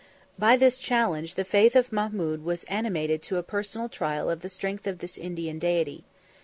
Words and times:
By 0.39 0.57
this 0.57 0.79
challenge, 0.79 1.35
the 1.35 1.45
faith 1.45 1.75
of 1.75 1.91
Mahmud 1.93 2.43
was 2.43 2.63
animated 2.63 3.21
to 3.21 3.37
a 3.37 3.43
personal 3.43 3.87
trial 3.87 4.31
of 4.31 4.41
the 4.41 4.49
strength 4.49 4.87
of 4.87 4.97
this 4.97 5.15
Indian 5.15 5.59
deity. 5.59 6.05